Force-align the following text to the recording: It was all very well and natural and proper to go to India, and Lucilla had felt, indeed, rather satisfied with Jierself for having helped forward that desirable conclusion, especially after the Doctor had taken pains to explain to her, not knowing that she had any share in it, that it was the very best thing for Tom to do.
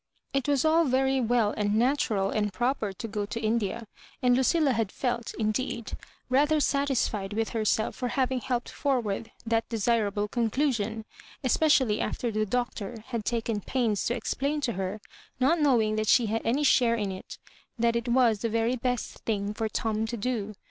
It 0.33 0.47
was 0.47 0.65
all 0.65 0.85
very 0.85 1.21
well 1.21 1.53
and 1.55 1.75
natural 1.75 2.31
and 2.31 2.51
proper 2.51 2.91
to 2.91 3.07
go 3.07 3.27
to 3.27 3.39
India, 3.39 3.85
and 4.19 4.35
Lucilla 4.35 4.71
had 4.71 4.91
felt, 4.91 5.35
indeed, 5.37 5.95
rather 6.27 6.59
satisfied 6.59 7.33
with 7.33 7.51
Jierself 7.51 7.93
for 7.93 8.07
having 8.07 8.39
helped 8.41 8.69
forward 8.69 9.31
that 9.45 9.69
desirable 9.69 10.27
conclusion, 10.27 11.05
especially 11.43 12.01
after 12.01 12.31
the 12.31 12.47
Doctor 12.47 13.03
had 13.09 13.25
taken 13.25 13.61
pains 13.61 14.03
to 14.05 14.15
explain 14.15 14.59
to 14.61 14.73
her, 14.73 14.99
not 15.39 15.59
knowing 15.59 15.97
that 15.97 16.07
she 16.07 16.25
had 16.25 16.41
any 16.43 16.63
share 16.63 16.95
in 16.95 17.11
it, 17.11 17.37
that 17.77 17.95
it 17.95 18.07
was 18.07 18.39
the 18.39 18.49
very 18.49 18.75
best 18.77 19.19
thing 19.19 19.53
for 19.53 19.69
Tom 19.69 20.07
to 20.07 20.17
do. 20.17 20.55